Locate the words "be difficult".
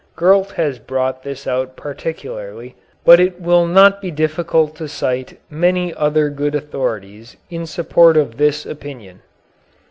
4.01-4.75